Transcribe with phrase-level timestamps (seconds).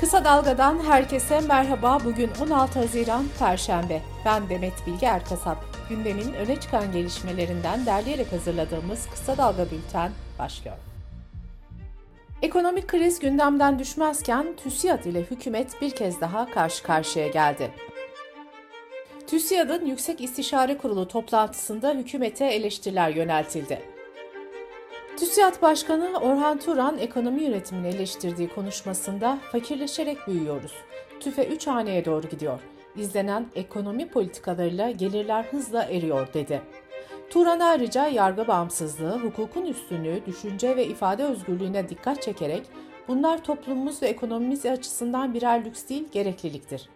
[0.00, 1.98] Kısa Dalga'dan herkese merhaba.
[2.04, 4.02] Bugün 16 Haziran Perşembe.
[4.24, 5.56] Ben Demet Bilge Erkasap.
[5.88, 10.76] Gündemin öne çıkan gelişmelerinden derleyerek hazırladığımız Kısa Dalga Bülten başlıyor.
[12.42, 17.70] Ekonomik kriz gündemden düşmezken TÜSİAD ile hükümet bir kez daha karşı karşıya geldi.
[19.26, 23.97] TÜSİAD'ın Yüksek İstişare Kurulu toplantısında hükümete eleştiriler yöneltildi.
[25.18, 30.72] TÜSİAD Başkanı Orhan Turan ekonomi yönetimini eleştirdiği konuşmasında fakirleşerek büyüyoruz.
[31.20, 32.60] TÜFE 3 haneye doğru gidiyor.
[32.96, 36.62] İzlenen ekonomi politikalarıyla gelirler hızla eriyor dedi.
[37.30, 42.62] Turan ayrıca yargı bağımsızlığı, hukukun üstünlüğü, düşünce ve ifade özgürlüğüne dikkat çekerek
[43.08, 46.88] bunlar toplumumuz ve ekonomimiz açısından birer lüks değil gerekliliktir.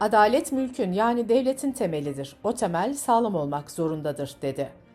[0.00, 2.36] Adalet mülkün yani devletin temelidir.
[2.44, 4.85] O temel sağlam olmak zorundadır dedi.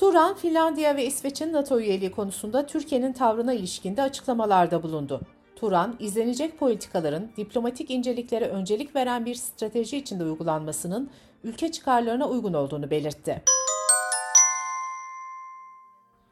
[0.00, 5.20] Turan, Finlandiya ve İsveç'in NATO üyeliği konusunda Türkiye'nin tavrına ilişkinde açıklamalarda bulundu.
[5.56, 11.10] Turan, izlenecek politikaların diplomatik inceliklere öncelik veren bir strateji içinde uygulanmasının
[11.44, 13.42] ülke çıkarlarına uygun olduğunu belirtti.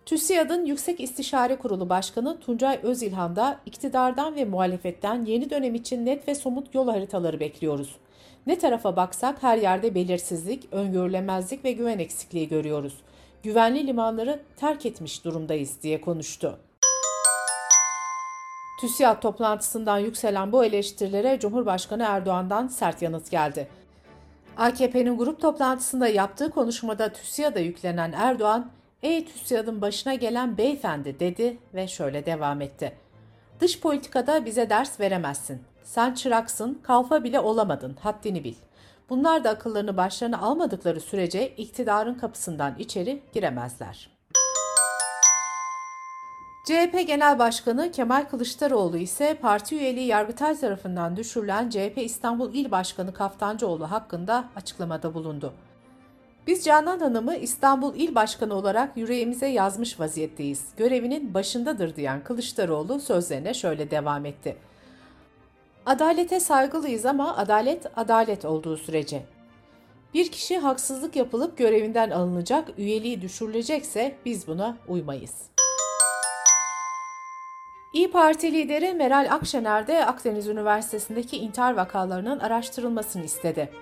[0.07, 6.29] TÜSİAD'ın Yüksek İstişare Kurulu Başkanı Tuncay Özilhan da iktidardan ve muhalefetten yeni dönem için net
[6.29, 7.97] ve somut yol haritaları bekliyoruz.
[8.47, 12.95] Ne tarafa baksak her yerde belirsizlik, öngörülemezlik ve güven eksikliği görüyoruz
[13.49, 16.59] güvenli limanları terk etmiş durumdayız diye konuştu.
[18.81, 23.69] TÜSİAD toplantısından yükselen bu eleştirilere Cumhurbaşkanı Erdoğan'dan sert yanıt geldi.
[24.57, 28.71] AKP'nin grup toplantısında yaptığı konuşmada TÜSİAD'a yüklenen Erdoğan,
[29.03, 32.93] "Ey TÜSİAD'ın başına gelen beyefendi." dedi ve şöyle devam etti.
[33.61, 35.63] "Dış politikada bize ders veremezsin.
[35.85, 37.97] Sen çıraksın, kalfa bile olamadın.
[38.01, 38.55] Haddini bil.
[39.11, 44.11] Bunlar da akıllarını başlarına almadıkları sürece iktidarın kapısından içeri giremezler.
[46.67, 53.15] CHP Genel Başkanı Kemal Kılıçdaroğlu ise parti üyeliği Yargıtay tarafından düşürülen CHP İstanbul İl Başkanı
[53.15, 55.53] Kaftancıoğlu hakkında açıklamada bulundu.
[56.47, 60.65] Biz Canan Hanım'ı İstanbul İl Başkanı olarak yüreğimize yazmış vaziyetteyiz.
[60.77, 64.57] Görevinin başındadır diyen Kılıçdaroğlu sözlerine şöyle devam etti.
[65.89, 69.23] Adalete saygılıyız ama adalet adalet olduğu sürece.
[70.15, 75.51] Bir kişi haksızlık yapılıp görevinden alınacak, üyeliği düşürülecekse biz buna uymayız.
[77.93, 83.73] İyi Parti lideri Meral Akşener de Akdeniz Üniversitesi'ndeki intihar vakalarının araştırılmasını istedi.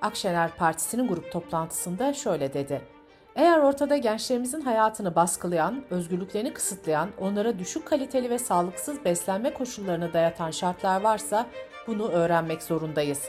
[0.00, 2.99] Akşener Partisi'nin grup toplantısında şöyle dedi.
[3.40, 10.50] Eğer ortada gençlerimizin hayatını baskılayan, özgürlüklerini kısıtlayan, onlara düşük kaliteli ve sağlıksız beslenme koşullarını dayatan
[10.50, 11.46] şartlar varsa
[11.86, 13.28] bunu öğrenmek zorundayız.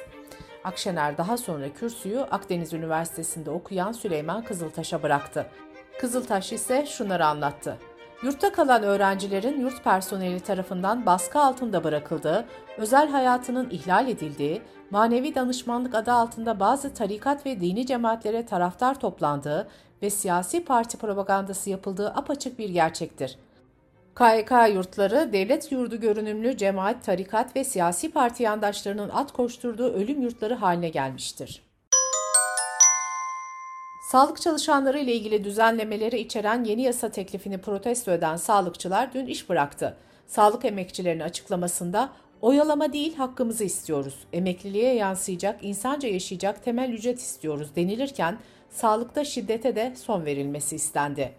[0.64, 5.46] Akşener daha sonra kürsüyü Akdeniz Üniversitesi'nde okuyan Süleyman Kızıltaş'a bıraktı.
[6.00, 7.78] Kızıltaş ise şunları anlattı.
[8.24, 12.46] Yurtta kalan öğrencilerin yurt personeli tarafından baskı altında bırakıldığı,
[12.78, 19.68] özel hayatının ihlal edildiği, manevi danışmanlık adı altında bazı tarikat ve dini cemaatlere taraftar toplandığı
[20.02, 23.38] ve siyasi parti propagandası yapıldığı apaçık bir gerçektir.
[24.16, 30.56] KYK yurtları, devlet yurdu görünümlü cemaat, tarikat ve siyasi parti yandaşlarının at koşturduğu ölüm yurtları
[30.56, 31.71] haline gelmiştir.
[34.12, 39.98] Sağlık çalışanları ile ilgili düzenlemeleri içeren yeni yasa teklifini protesto eden sağlıkçılar dün iş bıraktı.
[40.28, 42.10] Sağlık emekçilerinin açıklamasında
[42.42, 48.38] oyalama değil hakkımızı istiyoruz, emekliliğe yansıyacak, insanca yaşayacak temel ücret istiyoruz denilirken
[48.70, 51.34] sağlıkta şiddete de son verilmesi istendi.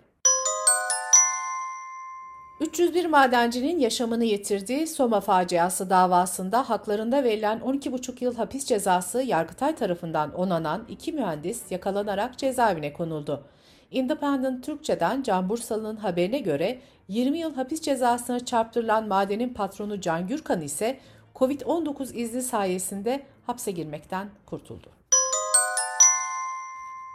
[2.73, 10.35] 301 madencinin yaşamını yitirdiği Soma faciası davasında haklarında verilen 12,5 yıl hapis cezası Yargıtay tarafından
[10.35, 13.45] onanan iki mühendis yakalanarak cezaevine konuldu.
[13.91, 16.79] Independent Türkçe'den Can Bursalı'nın haberine göre
[17.09, 20.99] 20 yıl hapis cezasına çarptırılan madenin patronu Can Gürkan ise
[21.35, 25.02] COVID-19 izni sayesinde hapse girmekten kurtuldu.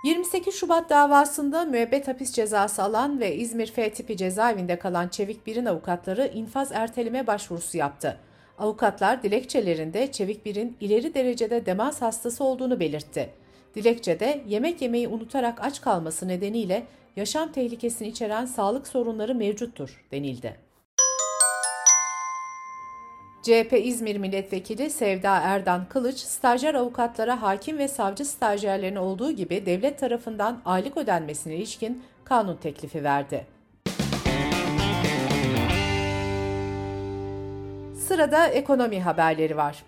[0.04, 5.66] 28 Şubat davasında müebbet hapis cezası alan ve İzmir F tipi cezaevinde kalan Çevik Bir'in
[5.66, 8.18] avukatları infaz erteleme başvurusu yaptı.
[8.60, 13.30] Avukatlar dilekçelerinde Çevik Bir'in ileri derecede demans hastası olduğunu belirtti.
[13.76, 16.84] Dilekçede yemek yemeyi unutarak aç kalması nedeniyle
[17.16, 20.67] yaşam tehlikesini içeren sağlık sorunları mevcuttur denildi.
[23.48, 30.00] CHP İzmir Milletvekili Sevda Erdan Kılıç, stajyer avukatlara hakim ve savcı stajyerlerine olduğu gibi devlet
[30.00, 33.46] tarafından aylık ödenmesine ilişkin kanun teklifi verdi.
[38.08, 39.84] Sırada ekonomi haberleri var.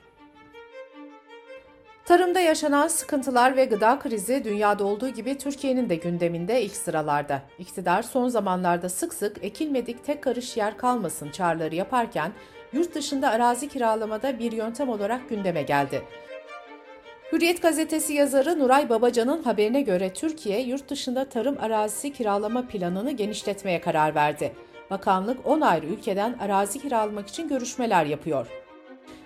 [2.06, 7.42] Tarımda yaşanan sıkıntılar ve gıda krizi dünyada olduğu gibi Türkiye'nin de gündeminde ilk sıralarda.
[7.60, 12.32] İktidar son zamanlarda sık sık ekilmedik tek karış yer kalmasın çağrıları yaparken
[12.74, 16.02] yurt dışında arazi kiralamada bir yöntem olarak gündeme geldi.
[17.32, 23.82] Hürriyet gazetesi yazarı Nuray Babacan'ın haberine göre Türkiye yurt dışında tarım arazisi kiralama planını genişletmeye
[23.82, 24.54] karar verdi.
[24.90, 28.48] Bakanlık 10 ayrı ülkeden arazi kiralamak için görüşmeler yapıyor.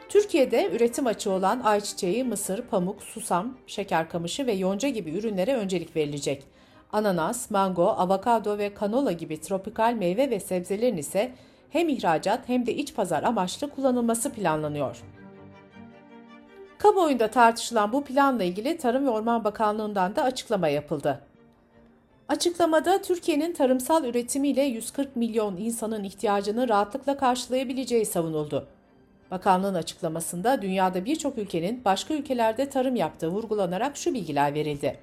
[0.10, 5.96] Türkiye'de üretim açığı olan ayçiçeği, mısır, pamuk, susam, şeker kamışı ve yonca gibi ürünlere öncelik
[5.96, 6.44] verilecek.
[6.92, 11.32] Ananas, mango, avokado ve kanola gibi tropikal meyve ve sebzelerin ise
[11.74, 14.98] hem ihracat hem de iç pazar amaçlı kullanılması planlanıyor.
[16.78, 21.20] Kamuoyunda tartışılan bu planla ilgili Tarım ve Orman Bakanlığı'ndan da açıklama yapıldı.
[22.28, 28.68] Açıklamada Türkiye'nin tarımsal üretimiyle 140 milyon insanın ihtiyacını rahatlıkla karşılayabileceği savunuldu.
[29.32, 35.00] Bakanlığın açıklamasında dünyada birçok ülkenin başka ülkelerde tarım yaptığı vurgulanarak şu bilgiler verildi.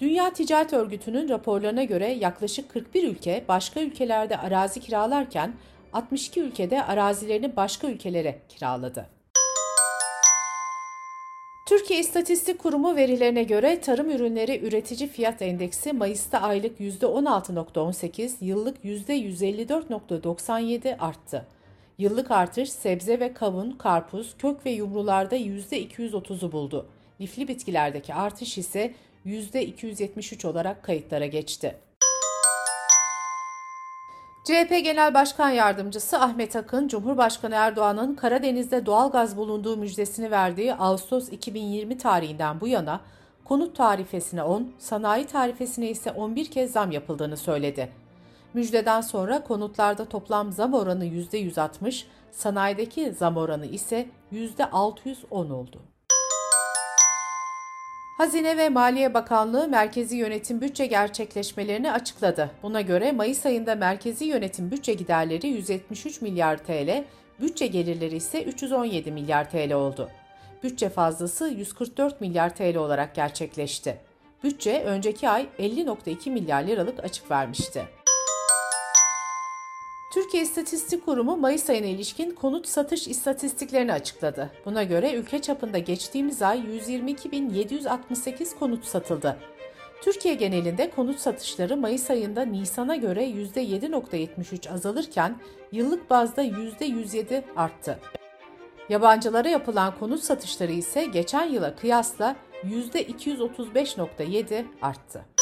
[0.00, 5.52] Dünya Ticaret Örgütü'nün raporlarına göre yaklaşık 41 ülke başka ülkelerde arazi kiralarken
[5.92, 9.06] 62 ülkede arazilerini başka ülkelere kiraladı.
[11.68, 20.98] Türkiye İstatistik Kurumu verilerine göre tarım ürünleri üretici fiyat endeksi Mayıs'ta aylık %16.18, yıllık %154.97
[20.98, 21.46] arttı.
[21.98, 26.86] Yıllık artış sebze ve kavun, karpuz, kök ve yumrularda %230'u buldu.
[27.20, 28.94] Lifli bitkilerdeki artış ise
[29.26, 31.76] %273 olarak kayıtlara geçti.
[34.46, 41.28] CHP Genel Başkan Yardımcısı Ahmet Akın, Cumhurbaşkanı Erdoğan'ın Karadeniz'de doğal gaz bulunduğu müjdesini verdiği Ağustos
[41.28, 43.00] 2020 tarihinden bu yana
[43.44, 47.92] konut tarifesine 10, sanayi tarifesine ise 11 kez zam yapıldığını söyledi.
[48.54, 55.95] Müjdeden sonra konutlarda toplam zam oranı %160, sanayideki zam oranı ise %610 oldu.
[58.16, 62.50] Hazine ve Maliye Bakanlığı merkezi yönetim bütçe gerçekleşmelerini açıkladı.
[62.62, 67.04] Buna göre Mayıs ayında merkezi yönetim bütçe giderleri 173 milyar TL,
[67.40, 70.10] bütçe gelirleri ise 317 milyar TL oldu.
[70.62, 74.00] Bütçe fazlası 144 milyar TL olarak gerçekleşti.
[74.44, 77.84] Bütçe önceki ay 50.2 milyar liralık açık vermişti.
[80.16, 84.50] Türkiye İstatistik Kurumu Mayıs ayına ilişkin konut satış istatistiklerini açıkladı.
[84.64, 89.36] Buna göre ülke çapında geçtiğimiz ay 122.768 konut satıldı.
[90.02, 95.36] Türkiye genelinde konut satışları Mayıs ayında Nisan'a göre %7.73 azalırken
[95.72, 97.98] yıllık bazda %107 arttı.
[98.88, 105.35] Yabancılara yapılan konut satışları ise geçen yıla kıyasla %235.7 arttı.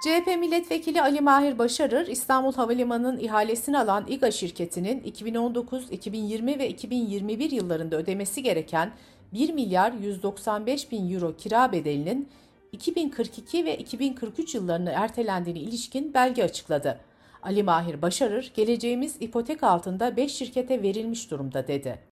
[0.00, 7.50] CHP milletvekili Ali Mahir Başarır, İstanbul Havalimanı'nın ihalesini alan İGA şirketinin 2019, 2020 ve 2021
[7.50, 8.92] yıllarında ödemesi gereken
[9.32, 12.28] 1 milyar 195 bin euro kira bedelinin
[12.72, 17.00] 2042 ve 2043 yıllarına ertelendiğine ilişkin belge açıkladı.
[17.42, 22.09] Ali Mahir Başarır, geleceğimiz ipotek altında 5 şirkete verilmiş durumda dedi.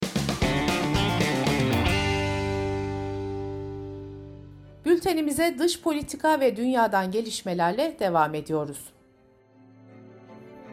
[4.98, 8.78] Bültenimize dış politika ve dünyadan gelişmelerle devam ediyoruz.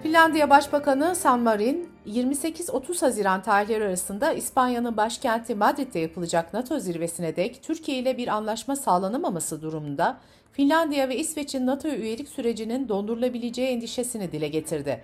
[0.04, 7.64] Finlandiya Başbakanı San Marin, 28-30 Haziran tarihleri arasında İspanya'nın başkenti Madrid'de yapılacak NATO zirvesine dek
[7.64, 10.18] Türkiye ile bir anlaşma sağlanamaması durumunda
[10.52, 15.04] Finlandiya ve İsveç'in NATO üyelik sürecinin dondurulabileceği endişesini dile getirdi.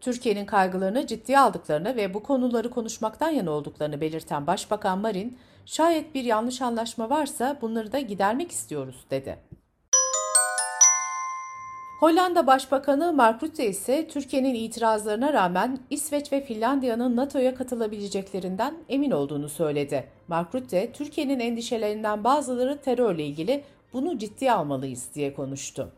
[0.00, 6.24] Türkiye'nin kaygılarını ciddiye aldıklarını ve bu konuları konuşmaktan yana olduklarını belirten Başbakan Marin, şayet bir
[6.24, 9.38] yanlış anlaşma varsa bunları da gidermek istiyoruz dedi.
[12.00, 19.48] Hollanda Başbakanı Mark Rutte ise Türkiye'nin itirazlarına rağmen İsveç ve Finlandiya'nın NATO'ya katılabileceklerinden emin olduğunu
[19.48, 20.08] söyledi.
[20.28, 25.92] Mark Rutte, Türkiye'nin endişelerinden bazıları terörle ilgili bunu ciddiye almalıyız diye konuştu.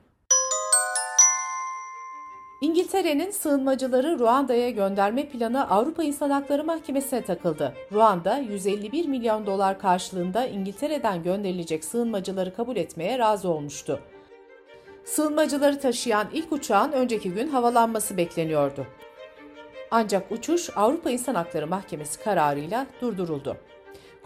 [2.62, 7.74] İngiltere'nin sığınmacıları Ruanda'ya gönderme planı Avrupa İnsan Hakları Mahkemesi'ne takıldı.
[7.92, 14.00] Ruanda 151 milyon dolar karşılığında İngiltere'den gönderilecek sığınmacıları kabul etmeye razı olmuştu.
[15.04, 18.86] Sığınmacıları taşıyan ilk uçağın önceki gün havalanması bekleniyordu.
[19.90, 23.56] Ancak uçuş Avrupa İnsan Hakları Mahkemesi kararıyla durduruldu.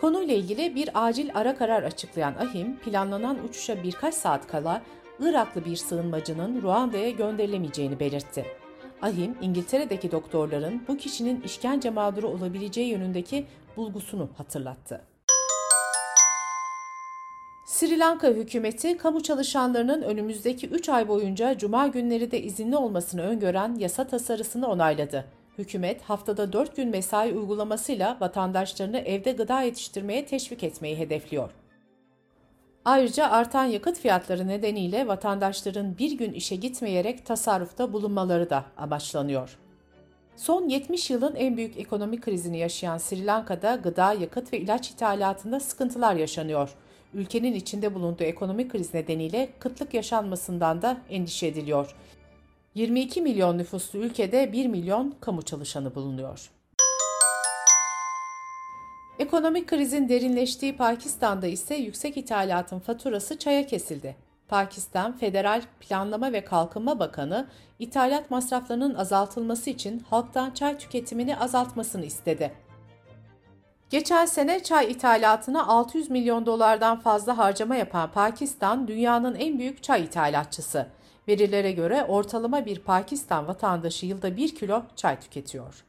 [0.01, 4.83] Konuyla ilgili bir acil ara karar açıklayan AHİM, planlanan uçuşa birkaç saat kala
[5.21, 8.47] Iraklı bir sığınmacının Ruanda'ya gönderilemeyeceğini belirtti.
[9.03, 13.47] Ahim, İngiltere'deki doktorların bu kişinin işkence mağduru olabileceği yönündeki
[13.77, 15.01] bulgusunu hatırlattı.
[17.67, 23.75] Sri Lanka hükümeti kamu çalışanlarının önümüzdeki 3 ay boyunca cuma günleri de izinli olmasını öngören
[23.75, 25.25] yasa tasarısını onayladı.
[25.59, 31.51] Hükümet haftada 4 gün mesai uygulamasıyla vatandaşlarını evde gıda yetiştirmeye teşvik etmeyi hedefliyor.
[32.87, 39.59] Ayrıca artan yakıt fiyatları nedeniyle vatandaşların bir gün işe gitmeyerek tasarrufta bulunmaları da amaçlanıyor.
[40.37, 45.61] Son 70 yılın en büyük ekonomik krizini yaşayan Sri Lanka'da gıda, yakıt ve ilaç ithalatında
[45.61, 46.75] sıkıntılar yaşanıyor.
[47.15, 51.97] Ülkenin içinde bulunduğu ekonomik kriz nedeniyle kıtlık yaşanmasından da endişe ediliyor.
[52.75, 56.51] 22 milyon nüfuslu ülkede 1 milyon kamu çalışanı bulunuyor.
[59.19, 64.17] Ekonomik krizin derinleştiği Pakistan'da ise yüksek ithalatın faturası çaya kesildi.
[64.49, 67.47] Pakistan Federal Planlama ve Kalkınma Bakanı
[67.79, 72.53] ithalat masraflarının azaltılması için halktan çay tüketimini azaltmasını istedi.
[73.91, 80.05] Geçen sene çay ithalatına 600 milyon dolardan fazla harcama yapan Pakistan dünyanın en büyük çay
[80.05, 80.87] ithalatçısı.
[81.29, 85.85] Verilere göre ortalama bir Pakistan vatandaşı yılda 1 kilo çay tüketiyor.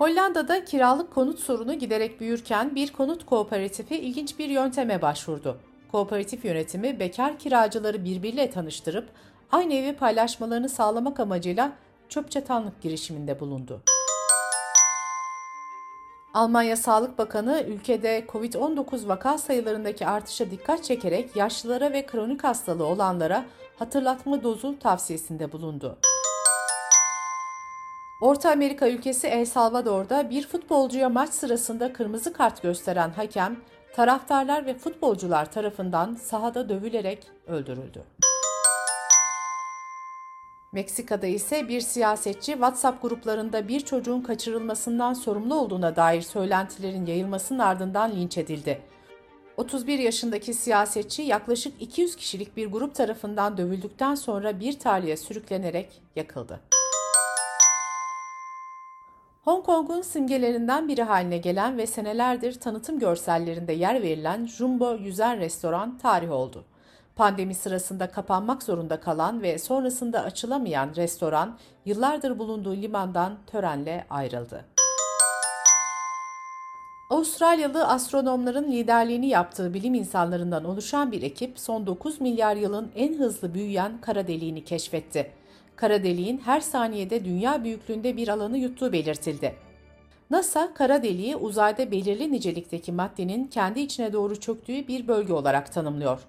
[0.00, 5.58] Hollanda'da kiralık konut sorunu giderek büyürken bir konut kooperatifi ilginç bir yönteme başvurdu.
[5.92, 9.08] Kooperatif yönetimi bekar kiracıları birbiriyle tanıştırıp
[9.52, 11.72] aynı evi paylaşmalarını sağlamak amacıyla
[12.08, 13.82] çöp çatanlık girişiminde bulundu.
[16.34, 23.44] Almanya Sağlık Bakanı ülkede COVID-19 vaka sayılarındaki artışa dikkat çekerek yaşlılara ve kronik hastalığı olanlara
[23.78, 25.98] hatırlatma dozu tavsiyesinde bulundu.
[28.20, 33.56] Orta Amerika ülkesi El Salvador'da bir futbolcuya maç sırasında kırmızı kart gösteren hakem,
[33.94, 38.02] taraftarlar ve futbolcular tarafından sahada dövülerek öldürüldü.
[40.72, 48.10] Meksika'da ise bir siyasetçi WhatsApp gruplarında bir çocuğun kaçırılmasından sorumlu olduğuna dair söylentilerin yayılmasının ardından
[48.10, 48.82] linç edildi.
[49.56, 56.60] 31 yaşındaki siyasetçi yaklaşık 200 kişilik bir grup tarafından dövüldükten sonra bir tarihe sürüklenerek yakıldı.
[59.40, 65.98] Hong Kong'un simgelerinden biri haline gelen ve senelerdir tanıtım görsellerinde yer verilen Jumbo Yüzer Restoran
[65.98, 66.64] tarih oldu.
[67.16, 74.64] Pandemi sırasında kapanmak zorunda kalan ve sonrasında açılamayan restoran yıllardır bulunduğu limandan törenle ayrıldı.
[77.10, 83.54] Avustralyalı astronomların liderliğini yaptığı bilim insanlarından oluşan bir ekip son 9 milyar yılın en hızlı
[83.54, 85.39] büyüyen kara deliğini keşfetti
[85.80, 89.54] kara deliğin her saniyede dünya büyüklüğünde bir alanı yuttuğu belirtildi.
[90.30, 96.20] NASA, kara deliği uzayda belirli nicelikteki maddenin kendi içine doğru çöktüğü bir bölge olarak tanımlıyor.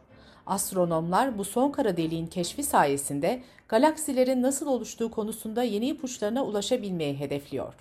[0.46, 7.74] Astronomlar bu son kara deliğin keşfi sayesinde galaksilerin nasıl oluştuğu konusunda yeni ipuçlarına ulaşabilmeyi hedefliyor.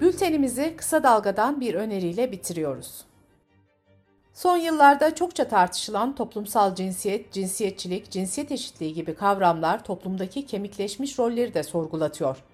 [0.00, 3.04] Bültenimizi kısa dalgadan bir öneriyle bitiriyoruz.
[4.34, 11.62] Son yıllarda çokça tartışılan toplumsal cinsiyet, cinsiyetçilik, cinsiyet eşitliği gibi kavramlar toplumdaki kemikleşmiş rolleri de
[11.62, 12.44] sorgulatıyor.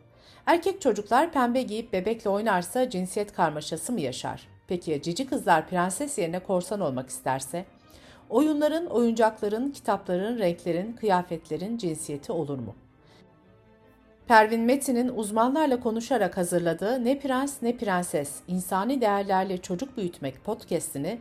[0.46, 4.49] Erkek çocuklar pembe giyip bebekle oynarsa cinsiyet karmaşası mı yaşar?
[4.68, 7.64] Peki cici kızlar prenses yerine korsan olmak isterse?
[8.30, 12.75] Oyunların, oyuncakların, kitapların, renklerin, kıyafetlerin cinsiyeti olur mu?
[14.30, 21.20] Pervin Metin'in uzmanlarla konuşarak hazırladığı Ne Prens Ne Prenses, İnsani Değerlerle Çocuk Büyütmek podcastini